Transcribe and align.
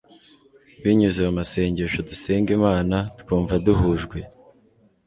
binyuze 0.83 1.19
mu 1.27 1.33
masengesho 1.39 1.97
dusenga 2.09 2.49
imana, 2.57 2.97
twumva 3.19 3.53
duhujwe 3.65 4.17